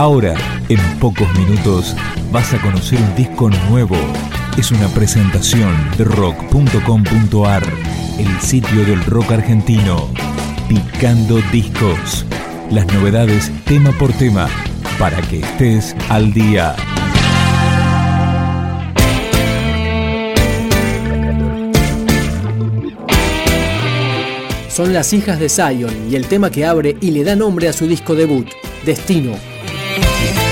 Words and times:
Ahora, 0.00 0.34
en 0.70 0.78
pocos 0.98 1.28
minutos, 1.38 1.94
vas 2.32 2.54
a 2.54 2.62
conocer 2.62 2.98
un 2.98 3.14
disco 3.16 3.50
nuevo. 3.68 3.98
Es 4.56 4.70
una 4.70 4.88
presentación 4.88 5.76
de 5.98 6.04
rock.com.ar, 6.04 7.62
el 8.18 8.40
sitio 8.40 8.86
del 8.86 9.04
rock 9.04 9.32
argentino. 9.32 10.08
Picando 10.70 11.42
discos. 11.52 12.24
Las 12.70 12.86
novedades 12.94 13.52
tema 13.66 13.92
por 13.92 14.10
tema, 14.14 14.48
para 14.98 15.20
que 15.20 15.40
estés 15.40 15.94
al 16.08 16.32
día. 16.32 16.74
Son 24.70 24.94
las 24.94 25.12
hijas 25.12 25.38
de 25.38 25.50
Zion 25.50 26.10
y 26.10 26.16
el 26.16 26.26
tema 26.26 26.50
que 26.50 26.64
abre 26.64 26.96
y 27.02 27.10
le 27.10 27.22
da 27.22 27.36
nombre 27.36 27.68
a 27.68 27.74
su 27.74 27.86
disco 27.86 28.14
debut, 28.14 28.48
Destino. 28.86 29.49
Thank 30.02 30.44
you. 30.44 30.49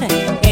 para. 0.00 0.45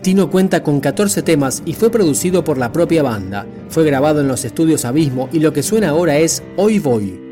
Destino 0.00 0.30
cuenta 0.30 0.62
con 0.62 0.80
14 0.80 1.22
temas 1.22 1.62
y 1.66 1.74
fue 1.74 1.90
producido 1.90 2.42
por 2.42 2.56
la 2.56 2.72
propia 2.72 3.02
banda. 3.02 3.46
Fue 3.68 3.84
grabado 3.84 4.22
en 4.22 4.28
los 4.28 4.46
estudios 4.46 4.86
Abismo 4.86 5.28
y 5.30 5.40
lo 5.40 5.52
que 5.52 5.62
suena 5.62 5.90
ahora 5.90 6.16
es 6.16 6.42
Hoy 6.56 6.78
Voy. 6.78 7.29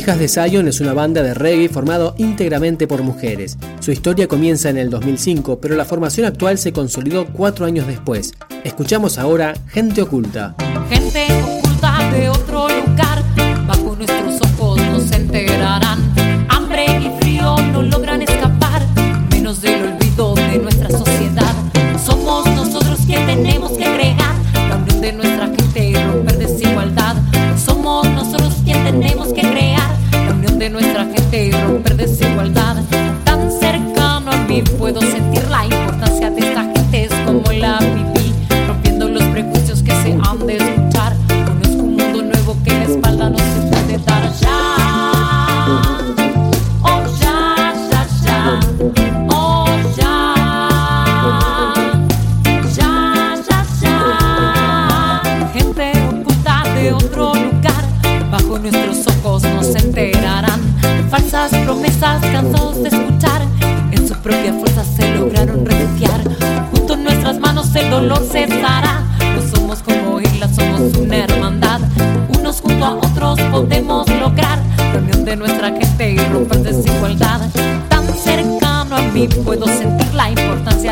Hijas 0.00 0.18
de 0.18 0.28
Zion 0.28 0.66
es 0.66 0.80
una 0.80 0.94
banda 0.94 1.22
de 1.22 1.34
reggae 1.34 1.68
formado 1.68 2.14
íntegramente 2.16 2.86
por 2.86 3.02
mujeres. 3.02 3.58
Su 3.80 3.92
historia 3.92 4.28
comienza 4.28 4.70
en 4.70 4.78
el 4.78 4.88
2005, 4.88 5.60
pero 5.60 5.76
la 5.76 5.84
formación 5.84 6.24
actual 6.24 6.56
se 6.56 6.72
consolidó 6.72 7.26
cuatro 7.26 7.66
años 7.66 7.86
después. 7.86 8.32
Escuchamos 8.64 9.18
ahora 9.18 9.52
Gente 9.68 10.00
Oculta. 10.00 10.54
Gente 10.88 11.26
oculta 11.42 12.10
de 12.12 12.30
otro 12.30 12.66
lugar 12.68 13.29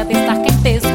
saber 0.09 0.21
estar 0.21 0.43
quem 0.43 0.63
peso 0.63 0.88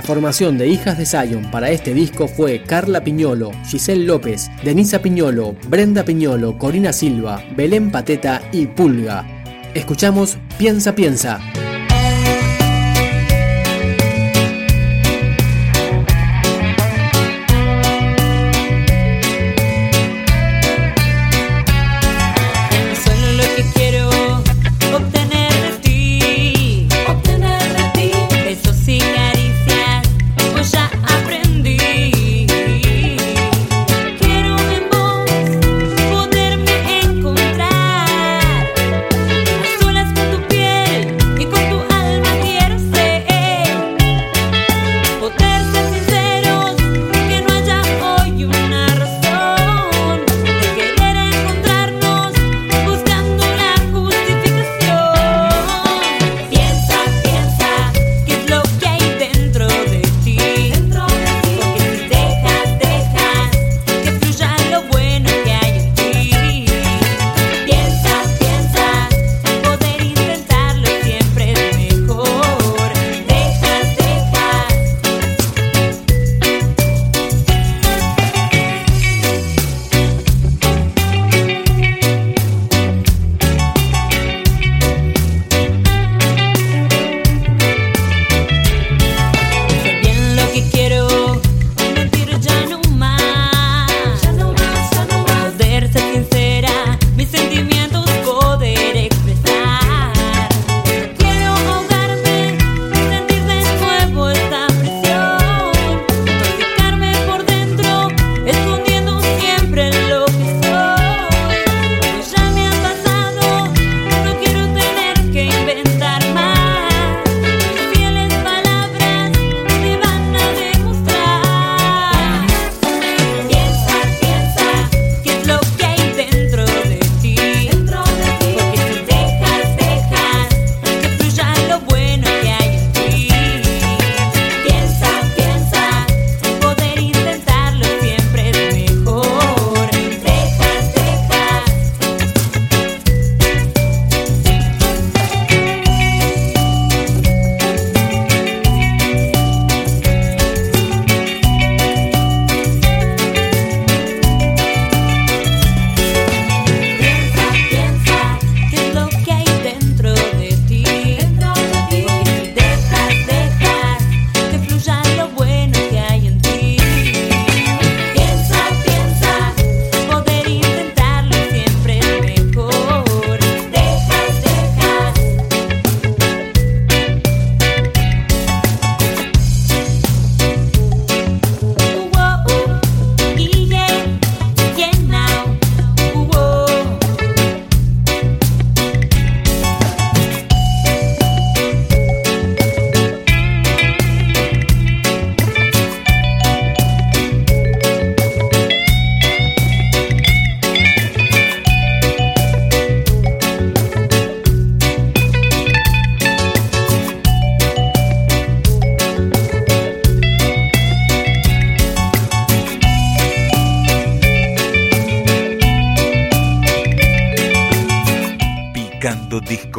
La 0.00 0.06
formación 0.06 0.56
de 0.56 0.66
Hijas 0.66 0.96
de 0.96 1.04
Zion 1.04 1.50
para 1.50 1.70
este 1.70 1.92
disco 1.92 2.26
fue 2.26 2.62
Carla 2.62 3.04
Piñolo, 3.04 3.52
Giselle 3.66 4.06
López, 4.06 4.50
Denisa 4.64 5.02
Piñolo, 5.02 5.54
Brenda 5.68 6.06
Piñolo, 6.06 6.56
Corina 6.56 6.90
Silva, 6.90 7.44
Belén 7.54 7.90
Pateta 7.90 8.40
y 8.50 8.66
Pulga. 8.66 9.26
Escuchamos 9.74 10.38
Piensa, 10.56 10.94
piensa. 10.94 11.38